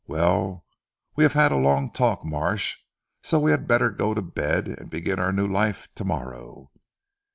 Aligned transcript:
Well, 0.07 0.65
we 1.15 1.23
have 1.25 1.33
had 1.33 1.51
a 1.51 1.57
long 1.57 1.91
talk 1.91 2.25
Marsh, 2.25 2.77
so 3.21 3.39
we 3.39 3.51
had 3.51 3.67
better 3.67 3.91
go 3.91 4.15
to 4.15 4.21
bed, 4.23 4.67
and 4.67 4.89
begin 4.89 5.19
our 5.19 5.31
new 5.31 5.47
life 5.47 5.93
to 5.93 6.03
morrow." 6.03 6.71